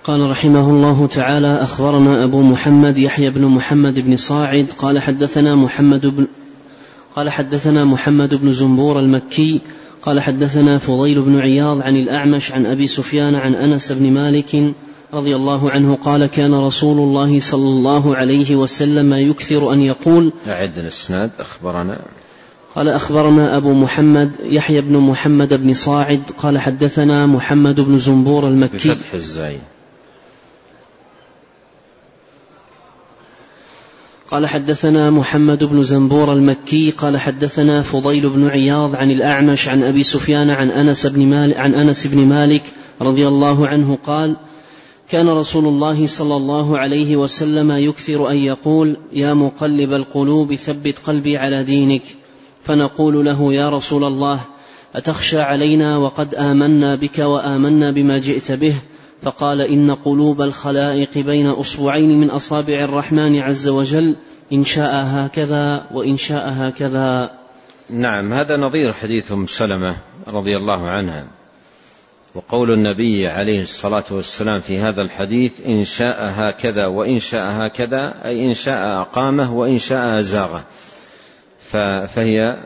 [0.05, 6.07] قال رحمه الله تعالى أخبرنا أبو محمد يحيى بن محمد بن صاعد قال حدثنا محمد
[6.07, 6.27] بن
[7.17, 9.61] قال حدثنا محمد بن زنبور المكي
[10.03, 14.75] قال حدثنا فضيل بن عياض عن الأعمش عن أبي سفيان عن أنس بن مالك
[15.15, 20.79] رضي الله عنه قال كان رسول الله صلى الله عليه وسلم يكثر أن يقول أعد
[20.79, 21.31] الإسناد.
[21.39, 21.99] أخبرنا.
[22.75, 28.89] قال أخبرنا أبو محمد يحيى بن محمد بن صاعد قال حدثنا محمد بن زنبور المكي.
[28.89, 29.59] بفتح الزاي
[34.31, 40.03] قال حدثنا محمد بن زنبور المكي قال حدثنا فضيل بن عياض عن الأعمش عن أبي
[40.03, 42.63] سفيان عن أنس بن مالك عن أنس بن مالك
[43.01, 44.37] رضي الله عنه قال
[45.11, 51.39] كان رسول الله صلى الله عليه وسلم يكثر أن يقول يا مقلب القلوب ثبت قلبي
[51.39, 52.03] على دينك
[52.65, 54.41] فنقول له يا رسول الله
[54.95, 58.75] أتخشى علينا وقد آمنا بك وآمنا بما جئت به؟
[59.23, 64.17] فقال إن قلوب الخلائق بين أصبعين من أصابع الرحمن عز وجل
[64.53, 67.31] إن شاء هكذا وإن شاء هكذا.
[67.91, 69.97] نعم هذا نظير حديث أم سلمة
[70.29, 71.27] رضي الله عنها.
[72.35, 78.47] وقول النبي عليه الصلاة والسلام في هذا الحديث إن شاء هكذا وإن شاء هكذا أي
[78.47, 80.65] إن شاء أقامه وإن شاء أزاغه.
[82.07, 82.65] فهي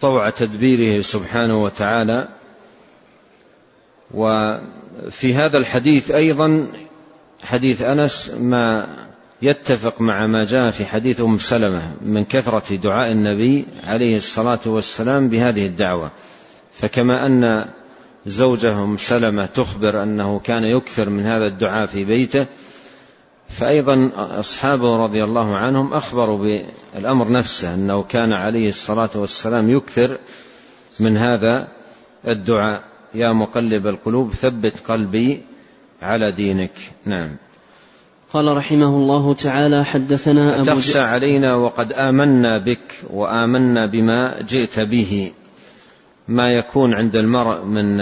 [0.00, 2.28] طوع تدبيره سبحانه وتعالى.
[4.14, 6.66] وفي هذا الحديث أيضا
[7.42, 8.88] حديث أنس ما
[9.42, 15.28] يتفق مع ما جاء في حديث أم سلمة من كثرة دعاء النبي عليه الصلاة والسلام
[15.28, 16.10] بهذه الدعوة.
[16.72, 17.66] فكما أن
[18.26, 22.46] زوجة أم سلمة تخبر أنه كان يكثر من هذا الدعاء في بيته
[23.50, 26.38] فأيضا أصحابه رضي الله عنهم أخبروا
[26.94, 30.18] بالأمر نفسه أنه كان عليه الصلاة والسلام يكثر
[31.00, 31.68] من هذا
[32.28, 32.82] الدعاء.
[33.14, 35.40] يا مقلب القلوب ثبت قلبي
[36.02, 36.72] على دينك.
[37.04, 37.36] نعم.
[38.32, 45.32] قال رحمه الله تعالى حدثنا أبو تخشى علينا وقد آمنا بك وآمنا بما جئت به.
[46.28, 48.00] ما يكون عند المرء من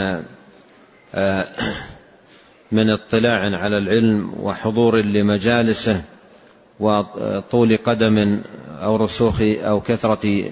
[1.14, 1.44] آه،
[2.73, 6.03] من اطلاع على العلم وحضور لمجالسه
[6.81, 8.43] وطول قدم
[8.83, 10.45] أو رسوخ أو كثرة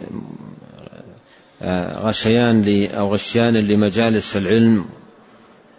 [1.62, 4.84] آه، غشيان أو غشيان لمجالس العلم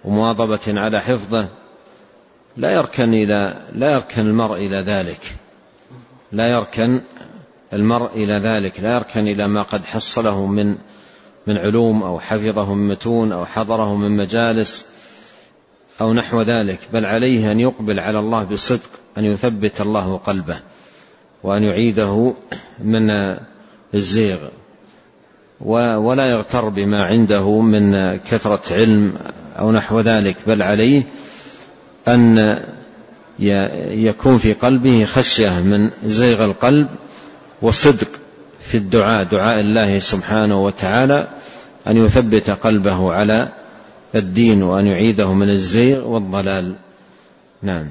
[0.04, 1.48] ومواظبة على حفظه
[2.58, 5.36] لا يركن إلى لا يركن المرء إلى ذلك.
[6.32, 7.02] لا يركن
[7.74, 8.80] المرء إلى ذلك.
[8.80, 10.76] لا يركن إلى ما قد حصله من
[11.48, 14.86] من علوم أو حفظه من متون أو حضره من مجالس.
[16.02, 20.60] أو نحو ذلك بل عليه أن يقبل على الله بصدق أن يثبت الله قلبه
[21.44, 22.34] وأن يعيده
[22.84, 23.36] من
[23.94, 24.38] الزيغ.
[25.62, 29.14] ولا يغتر بما عنده من كثرة علم
[29.60, 31.04] أو نحو ذلك بل عليه
[32.08, 32.58] أن
[33.90, 36.88] يكون في قلبه خشية من زيغ القلب
[37.62, 38.08] وصدق
[38.62, 41.28] في الدعاء دعاء الله سبحانه وتعالى
[41.88, 43.52] أن يثبت قلبه على
[44.16, 46.76] الدين وأن يعيده من الزيغ والضلال.
[47.62, 47.88] نعم.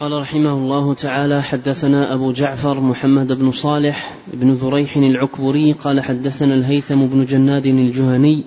[0.00, 6.54] قال رحمه الله تعالى حدثنا أبو جعفر محمد بن صالح بن ذريح العكبري قال حدثنا
[6.54, 8.44] الهيثم بن جناد الجهني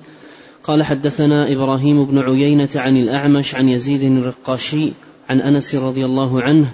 [0.63, 4.91] قال حدثنا إبراهيم بن عيينة عن الأعمش عن يزيد الرقاشي
[5.29, 6.67] عن أنس رضي الله عنه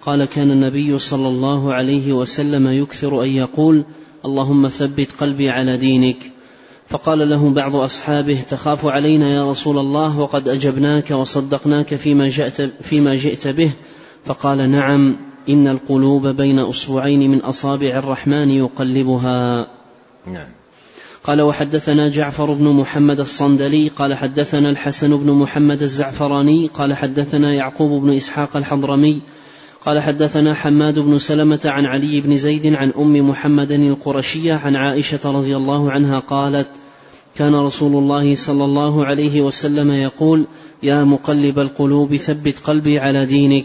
[0.00, 3.84] قال كان النبي صلى الله عليه وسلم يكثر أن يقول
[4.24, 6.33] اللهم ثبت قلبي على دينك.
[6.88, 13.14] فقال له بعض أصحابه تخاف علينا يا رسول الله وقد أجبناك وصدقناك فيما جئت, فيما
[13.14, 13.70] جئت به.
[14.24, 15.16] فقال نعم
[15.48, 19.66] إن القلوب بين أصبعين من أصابع الرحمن يقلبها.
[20.26, 20.48] نعم.
[21.24, 23.88] قال وحدثنا جعفر بن محمد الصندلي.
[23.88, 26.66] قال حدثنا الحسن بن محمد الزعفراني.
[26.74, 29.20] قال حدثنا يعقوب بن إسحاق الحضرمي.
[29.86, 35.20] قال حدثنا حماد بن سلمة عن علي بن زيد عن أم محمد القرشية عن عائشة
[35.24, 36.68] رضي الله عنها قالت
[37.36, 40.46] كان رسول الله صلى الله عليه وسلم يقول
[40.82, 43.64] يا مقلب القلوب ثبت قلبي على دينك.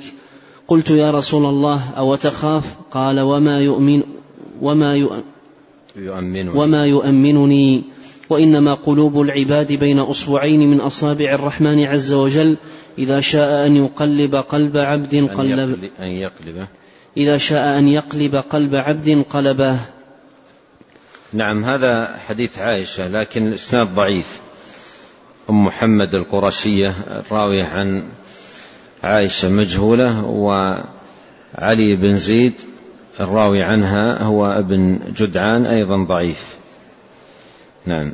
[0.68, 4.02] قلت يا رسول الله أو تخاف قال وما يؤمن
[4.62, 5.24] وما يؤمن
[5.96, 6.50] يؤمنني.
[6.50, 7.84] وما يؤمنني.
[8.30, 12.58] وإنما قلوب العباد بين أصبعين من أصابع الرحمن عز وجل
[13.00, 16.68] إذا شاء أن يقلب قلب عبد قلب أن يقلبه
[17.18, 19.78] إذا شاء أن يقلب قلب عبد قلبه.
[21.34, 24.40] نعم هذا حديث عائشة لكن الإسناد ضعيف.
[25.50, 28.04] أم محمد القرشية الراوية عن
[29.04, 32.54] عائشة مجهولة وعلي بن زيد
[33.20, 36.56] الراوي عنها هو ابن جدعان أيضا ضعيف.
[37.86, 38.14] نعم.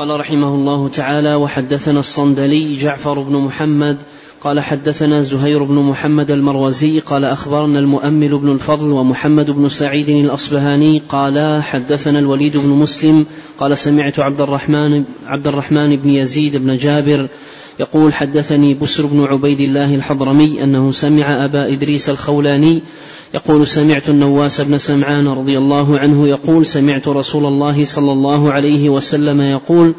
[0.00, 3.96] قال رحمه الله تعالى وحدثنا الصندلي جعفر بن محمد
[4.40, 11.02] قال حدثنا زهير بن محمد المروزي قال أخبرنا المؤمل بن الفضل ومحمد بن سعيد الأصبهاني
[11.08, 13.26] قال حدثنا الوليد بن مسلم
[13.58, 17.28] قال سمعت عبد الرحمن عبد الرحمن بن يزيد بن جابر
[17.80, 22.82] يقول حدثني بسر بن عبيد الله الحضرمي أنه سمع أبا إدريس الخولاني
[23.34, 28.90] يقول سمعت النواس بن سمعان رضي الله عنه يقول سمعت رسول الله صلى الله عليه
[28.90, 29.94] وسلم يقول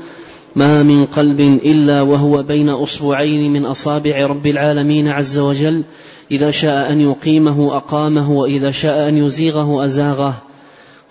[0.56, 5.84] ما من قلب إلا وهو بين أصبعين من أصابع رب العالمين عز وجل
[6.32, 10.34] إذا شاء أن يقيمه أقامه وإذا شاء أن يزيغه أزاغه.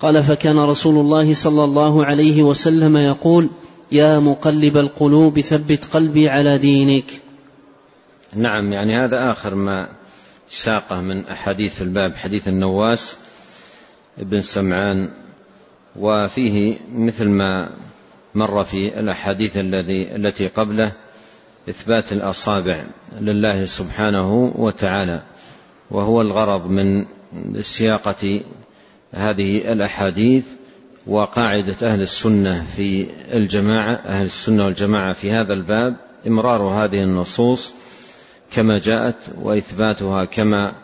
[0.01, 3.49] قال فكان رسول الله صلى الله عليه وسلم يقول
[3.93, 7.05] يا مقلب القلوب ثبت قلبي على دينك.
[8.37, 9.89] نعم يعني هذا آخر ما
[10.51, 13.17] ساقة من أحاديث الباب حديث النواس
[14.19, 15.11] بن سمعان
[15.97, 17.71] وفيه مثل ما
[18.35, 20.93] مر في الأحاديث الذي التي قبله
[21.69, 22.85] إثبات الأصابع
[23.21, 25.23] لله سبحانه وتعالى
[25.91, 27.07] وهو الغرض من
[27.63, 28.41] سياقة
[29.13, 30.45] هذه الأحاديث
[31.07, 35.97] وقاعدة أهل السنة في الجماعة أهل السنة والجماعة في هذا الباب
[36.27, 37.73] إمرار هذه النصوص
[38.53, 40.75] كما جاءت وإثباتها كما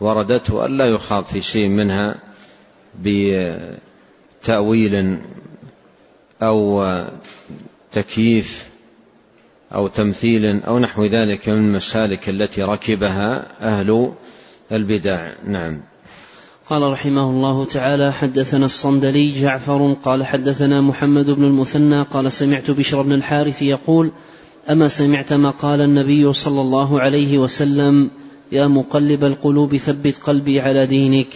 [0.00, 2.14] وردت والا يخاض في شيء منها
[4.42, 5.18] بتأويل
[6.42, 6.84] أو
[7.92, 8.70] تكييف
[9.74, 14.12] أو تمثيل أو نحو ذلك من المسالك التي ركبها أهل
[14.72, 15.28] البدع.
[15.46, 15.80] نعم.
[16.66, 23.02] قال رحمه الله تعالى حدثنا الصندلي جعفر قال حدثنا محمد بن المثنى قال سمعت بشر
[23.02, 24.10] بن الحارث يقول
[24.70, 28.10] أما سمعت ما قال النبي صلى الله عليه وسلم
[28.52, 31.26] يا مقلب القلوب ثبت قلبي على دينك.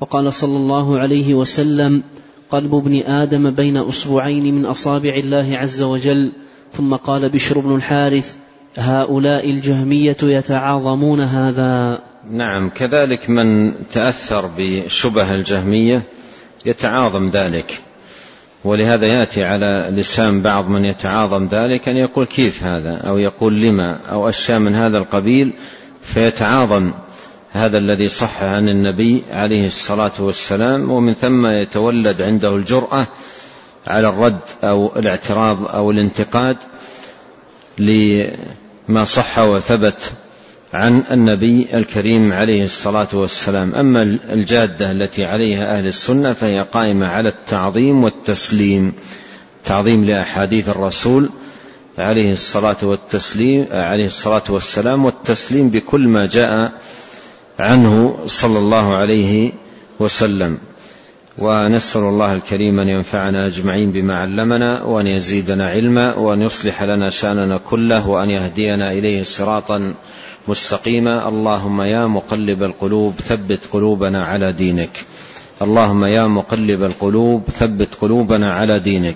[0.00, 2.02] وقال صلى الله عليه وسلم
[2.50, 6.32] قلب ابن آدم بين اصبعين من أصابع الله عز وجل.
[6.72, 8.36] ثم قال بشر بن الحارث
[8.76, 12.02] هؤلاء الجهمية يتعاظمون هذا.
[12.30, 16.02] نعم كذلك من تأثر بشبه الجهمية
[16.66, 17.80] يتعاظم ذلك.
[18.64, 23.96] ولهذا يأتي على لسان بعض من يتعاظم ذلك أن يقول كيف هذا؟ أو يقول لما؟
[24.10, 25.52] أو أشياء من هذا القبيل
[26.02, 26.92] فيتعاظم
[27.52, 33.06] هذا الذي صح عن النبي عليه الصلاة والسلام ومن ثم يتولد عنده الجرأة
[33.86, 36.56] على الرد أو الاعتراض أو الانتقاد
[37.78, 40.12] لما صح وثبت
[40.74, 43.74] عن النبي الكريم عليه الصلاة والسلام.
[43.74, 48.92] أما الجادة التي عليها أهل السنة فهي قائمة على التعظيم والتسليم.
[49.64, 51.30] تعظيم لأحاديث الرسول
[51.98, 56.72] عليه الصلاة والتسليم عليه الصلاة والسلام والتسليم بكل ما جاء
[57.58, 59.52] عنه صلى الله عليه
[60.00, 60.58] وسلم.
[61.38, 67.58] ونسأل الله الكريم أن ينفعنا أجمعين بما علمنا وأن يزيدنا علما وأن يصلح لنا شأننا
[67.58, 69.94] كله وأن يهدينا إليه صراطا
[70.48, 71.28] مستقيما.
[71.28, 75.04] اللهم يا مقلب القلوب ثبت قلوبنا على دينك.
[75.62, 79.14] اللهم يا مقلب القلوب ثبت قلوبنا على دينك.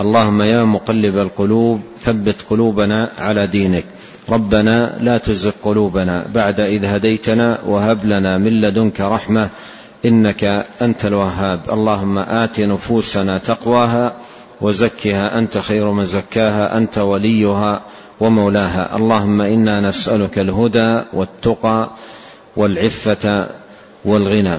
[0.00, 3.84] اللهم يا مقلب القلوب ثبت قلوبنا على دينك.
[4.30, 9.48] ربنا لا تزغ قلوبنا بعد إذ هديتنا وهب لنا من لدنك رحمة
[10.04, 11.60] إنك أنت الوهاب.
[11.72, 14.12] اللهم آت نفوسنا تقواها
[14.60, 17.82] وزكها أنت خير من زكاها أنت وليها.
[18.20, 18.96] ومولاها.
[18.96, 21.90] اللهم إنا نسألك الهدى والتقى
[22.56, 23.48] والعفة
[24.04, 24.58] والغنى.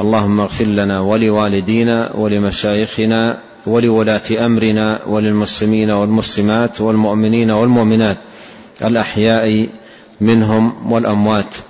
[0.00, 8.16] اللهم اغفر لنا ولوالدينا ولمشايخنا ولولاة أمرنا وللمسلمين والمسلمات والمؤمنين والمؤمنات.
[8.82, 9.68] الأحياء
[10.20, 11.69] منهم والأموات.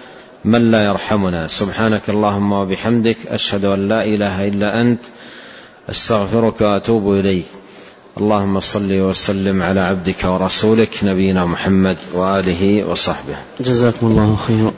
[0.45, 1.47] من لا يرحمنا.
[1.47, 4.99] سبحانك اللهم وبحمدك أشهد أن لا إله إلا أنت
[5.89, 7.45] أستغفرك وأتوب إليك.
[8.17, 13.35] اللهم صل وسلم على عبدك ورسولك نبينا محمد وآله وصحبه.
[13.59, 14.73] جزاكم الله خيرا.